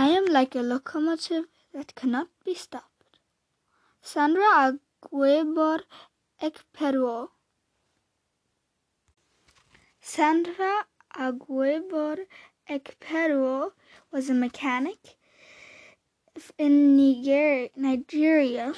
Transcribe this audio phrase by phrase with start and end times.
[0.00, 3.18] I am like a locomotive that cannot be stopped.
[4.00, 5.80] Sandra Aguebor
[6.40, 7.30] Ekperuo.
[10.00, 12.26] Sandra Aguebor
[12.70, 13.72] Ekperuo
[14.12, 15.16] was a mechanic
[16.56, 18.74] in Niger- Nigeria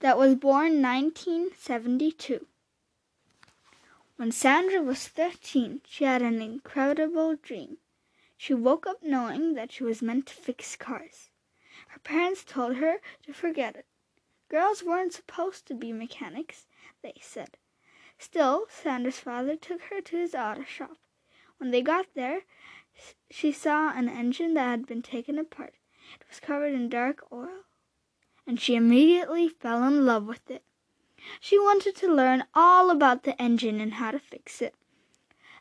[0.00, 2.46] that was born 1972.
[4.16, 7.78] When Sandra was 13, she had an incredible dream.
[8.36, 11.30] She woke up knowing that she was meant to fix cars.
[11.88, 13.86] Her parents told her to forget it.
[14.48, 16.66] Girls weren't supposed to be mechanics,
[17.02, 17.56] they said.
[18.18, 20.98] Still, Sandra's father took her to his auto shop.
[21.58, 22.42] When they got there,
[23.30, 25.74] she saw an engine that had been taken apart.
[26.20, 27.64] It was covered in dark oil,
[28.46, 30.62] and she immediately fell in love with it.
[31.40, 34.74] She wanted to learn all about the engine and how to fix it.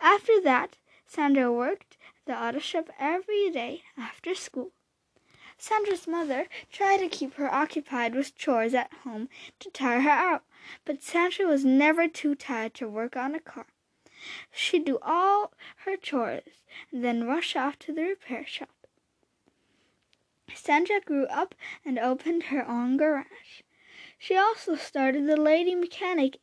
[0.00, 1.89] After that, Sandra worked
[2.26, 4.72] the auto shop every day after school.
[5.56, 10.44] Sandra's mother tried to keep her occupied with chores at home to tire her out,
[10.84, 13.66] but Sandra was never too tired to work on a car.
[14.50, 15.52] She'd do all
[15.84, 18.70] her chores and then rush off to the repair shop.
[20.54, 23.62] Sandra grew up and opened her own garage.
[24.18, 26.38] She also started the Lady Mechanic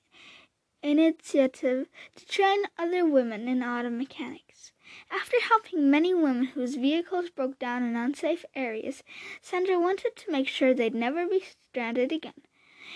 [0.81, 4.71] initiative to train other women in auto mechanics.
[5.11, 9.03] After helping many women whose vehicles broke down in unsafe areas,
[9.41, 12.41] Sandra wanted to make sure they'd never be stranded again.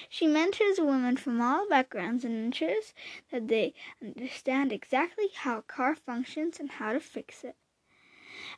[0.09, 2.93] She mentors women from all backgrounds and ensures
[3.29, 7.55] that they understand exactly how a car functions and how to fix it.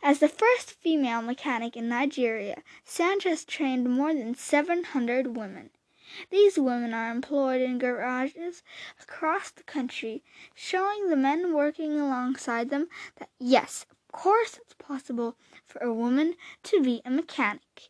[0.01, 5.71] As the first female mechanic in Nigeria, Sandra has trained more than 700 women.
[6.29, 8.61] These women are employed in garages
[9.01, 10.23] across the country,
[10.53, 16.35] showing the men working alongside them that yes, of course it's possible for a woman
[16.63, 17.89] to be a mechanic.